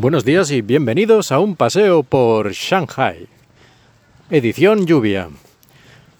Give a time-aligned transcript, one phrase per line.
[0.00, 3.28] Buenos días y bienvenidos a un paseo por Shanghai.
[4.30, 5.28] Edición lluvia.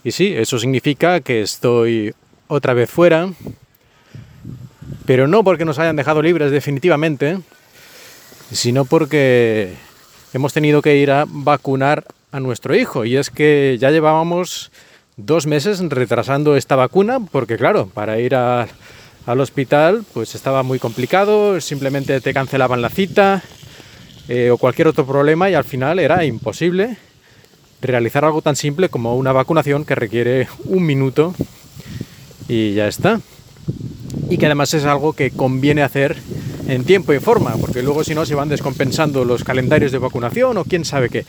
[0.05, 2.13] Y sí, eso significa que estoy
[2.47, 3.33] otra vez fuera,
[5.07, 7.39] pero no porque nos hayan dejado libres definitivamente,
[8.53, 9.73] sino porque
[10.35, 13.07] hemos tenido que ir a vacunar a nuestro hijo.
[13.07, 14.71] Y es que ya llevábamos
[15.17, 18.69] dos meses retrasando esta vacuna, porque claro, para ir al
[19.41, 23.43] hospital pues estaba muy complicado, simplemente te cancelaban la cita
[24.33, 26.97] eh, o cualquier otro problema y al final era imposible
[27.83, 31.35] realizar algo tan simple como una vacunación que requiere un minuto
[32.49, 33.21] y ya está.
[34.29, 36.17] Y que además es algo que conviene hacer
[36.69, 40.57] en tiempo y forma, porque luego si no se van descompensando los calendarios de vacunación
[40.59, 41.25] o quién sabe qué.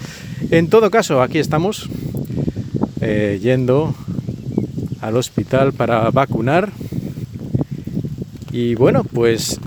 [0.52, 1.90] En todo caso, aquí estamos
[3.02, 3.96] eh, yendo
[5.02, 6.72] al hospital para vacunar.
[8.52, 9.60] Y bueno, pues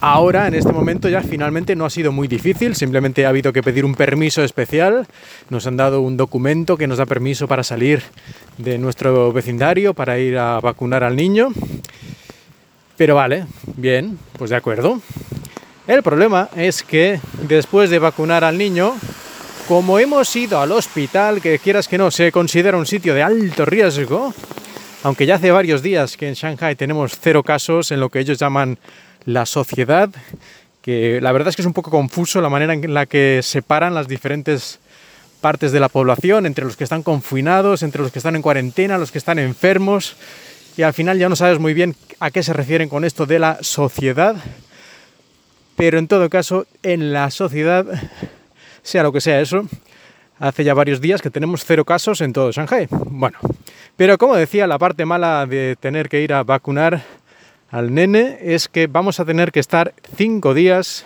[0.00, 3.64] Ahora, en este momento, ya finalmente no ha sido muy difícil, simplemente ha habido que
[3.64, 5.08] pedir un permiso especial.
[5.50, 8.02] Nos han dado un documento que nos da permiso para salir
[8.58, 11.48] de nuestro vecindario, para ir a vacunar al niño.
[12.96, 15.00] Pero vale, bien, pues de acuerdo.
[15.88, 18.94] El problema es que después de vacunar al niño,
[19.66, 23.64] como hemos ido al hospital, que quieras que no, se considera un sitio de alto
[23.64, 24.32] riesgo,
[25.02, 28.38] aunque ya hace varios días que en Shanghai tenemos cero casos en lo que ellos
[28.38, 28.78] llaman
[29.28, 30.08] la sociedad,
[30.80, 33.94] que la verdad es que es un poco confuso la manera en la que separan
[33.94, 34.78] las diferentes
[35.42, 38.96] partes de la población, entre los que están confinados, entre los que están en cuarentena,
[38.96, 40.16] los que están enfermos,
[40.78, 43.38] y al final ya no sabes muy bien a qué se refieren con esto de
[43.38, 44.34] la sociedad,
[45.76, 47.84] pero en todo caso, en la sociedad,
[48.82, 49.68] sea lo que sea eso,
[50.38, 52.88] hace ya varios días que tenemos cero casos en todo Shanghai.
[52.90, 53.36] Bueno,
[53.94, 57.02] pero como decía, la parte mala de tener que ir a vacunar
[57.70, 61.04] al nene es que vamos a tener que estar cinco días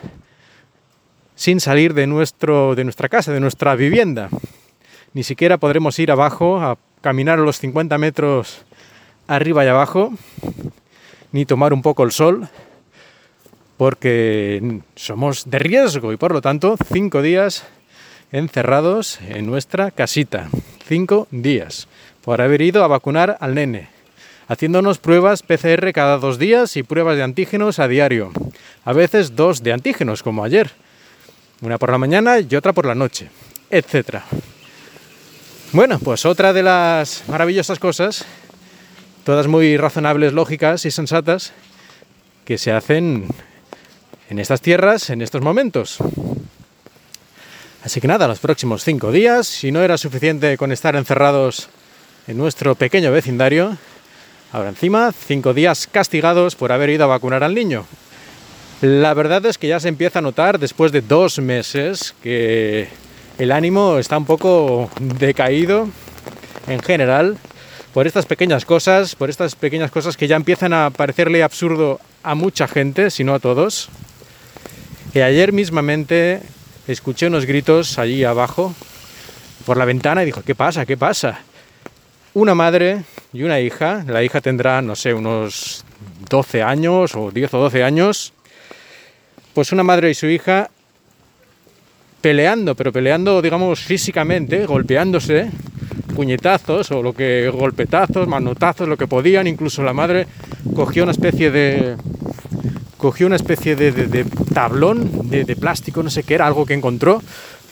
[1.35, 4.29] sin salir de, nuestro, de nuestra casa, de nuestra vivienda.
[5.13, 8.65] Ni siquiera podremos ir abajo a caminar los 50 metros
[9.27, 10.13] arriba y abajo,
[11.33, 12.49] ni tomar un poco el sol,
[13.77, 17.65] porque somos de riesgo y por lo tanto cinco días
[18.31, 20.49] encerrados en nuestra casita.
[20.87, 21.89] Cinco días
[22.23, 24.02] por haber ido a vacunar al nene
[24.49, 28.33] haciéndonos pruebas PCR cada dos días y pruebas de antígenos a diario.
[28.85, 30.71] A veces dos de antígenos, como ayer.
[31.61, 33.31] Una por la mañana y otra por la noche,
[33.71, 34.19] etc.
[35.73, 38.25] Bueno, pues otra de las maravillosas cosas,
[39.25, 41.53] todas muy razonables, lógicas y sensatas,
[42.45, 43.29] que se hacen
[44.29, 45.99] en estas tierras en estos momentos.
[47.85, 51.69] Así que nada, los próximos cinco días, si no era suficiente con estar encerrados
[52.27, 53.77] en nuestro pequeño vecindario,
[54.53, 57.87] Ahora encima, cinco días castigados por haber ido a vacunar al niño.
[58.83, 62.89] La verdad es que ya se empieza a notar después de dos meses que
[63.39, 65.89] el ánimo está un poco decaído
[66.69, 67.39] en general
[67.95, 72.35] por estas pequeñas cosas, por estas pequeñas cosas que ya empiezan a parecerle absurdo a
[72.35, 73.89] mucha gente, si no a todos.
[75.15, 76.43] Y ayer mismamente
[76.89, 78.75] escuché unos gritos allí abajo
[79.65, 80.85] por la ventana y dijo, ¿qué pasa?
[80.85, 81.41] ¿Qué pasa?
[82.35, 83.03] Una madre
[83.35, 84.05] y una hija.
[84.09, 85.85] La hija tendrá, no sé, unos
[86.31, 88.33] 12 años o 10 o 12 años.
[89.53, 90.71] Pues una madre y su hija
[92.23, 95.51] peleando, pero peleando, digamos, físicamente, golpeándose,
[96.17, 99.47] puñetazos o lo que golpetazos, manotazos, lo que podían.
[99.47, 100.27] Incluso la madre
[100.75, 101.97] cogió una especie de
[102.97, 106.73] cogió una especie de, de tablón de, de, plástico, no sé qué era, algo que
[106.73, 107.21] encontró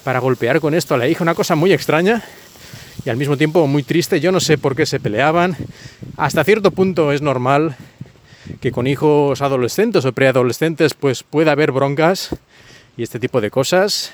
[0.02, 2.22] para golpear con esto a la hija, una cosa muy extraña
[3.04, 4.20] y al mismo tiempo muy triste.
[4.20, 5.56] Yo no sé por qué se peleaban.
[6.16, 7.76] Hasta cierto punto es normal
[8.60, 12.30] que con hijos adolescentes o preadolescentes pues pueda haber broncas
[12.96, 14.12] y este tipo de cosas,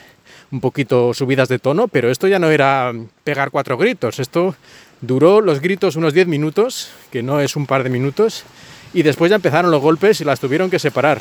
[0.50, 2.93] un poquito subidas de tono, pero esto ya no era
[3.25, 4.55] pegar cuatro gritos, esto
[5.00, 8.44] duró los gritos unos 10 minutos, que no es un par de minutos,
[8.94, 11.19] y después ya empezaron los golpes y las tuvieron que separar.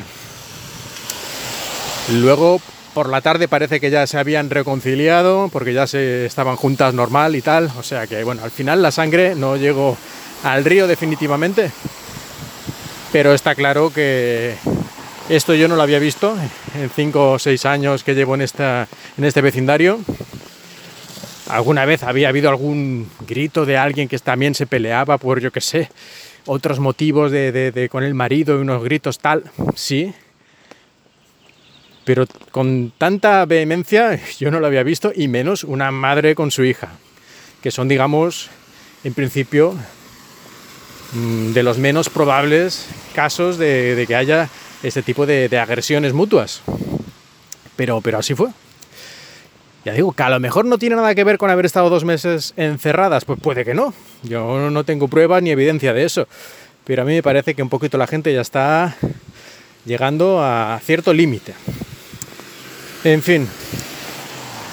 [2.12, 2.60] Luego
[2.96, 7.36] por la tarde parece que ya se habían reconciliado porque ya se estaban juntas normal
[7.36, 7.70] y tal.
[7.78, 9.98] O sea que, bueno, al final la sangre no llegó
[10.42, 11.70] al río definitivamente.
[13.12, 14.54] Pero está claro que
[15.28, 16.38] esto yo no lo había visto
[16.74, 18.88] en 5 o 6 años que llevo en, esta,
[19.18, 20.00] en este vecindario.
[21.50, 25.60] Alguna vez había habido algún grito de alguien que también se peleaba por, yo qué
[25.60, 25.90] sé,
[26.46, 29.44] otros motivos de, de con el marido y unos gritos tal.
[29.74, 30.14] Sí,
[32.06, 36.64] pero con tanta vehemencia yo no lo había visto, y menos una madre con su
[36.64, 36.92] hija,
[37.60, 38.48] que son, digamos,
[39.04, 39.74] en principio,
[41.12, 44.48] mm, de los menos probables casos de, que haya
[44.82, 46.62] este tipo de, agresiones mutuas.
[47.74, 48.48] Pero, pero así fue.
[49.84, 52.04] Ya digo que a lo mejor no tiene nada que ver con haber estado dos
[52.04, 53.94] meses encerradas, pues puede que no.
[54.22, 56.26] Yo no tengo prueba ni evidencia de eso.
[56.84, 58.96] Pero a mí me parece que un poquito la gente ya está
[59.84, 61.54] llegando a cierto límite.
[63.06, 63.46] En fin,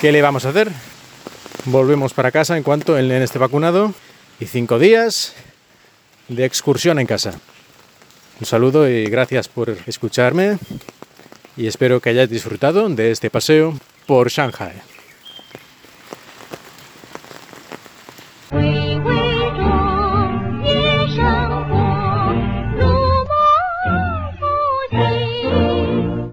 [0.01, 0.71] ¿qué le vamos a hacer?
[1.65, 3.93] Volvemos para casa en cuanto el nene esté vacunado
[4.39, 5.35] y cinco días
[6.29, 7.39] de excursión en casa.
[8.39, 10.57] Un saludo y gracias por escucharme
[11.55, 13.77] y espero que hayáis disfrutado de este paseo
[14.07, 14.81] por Shanghai.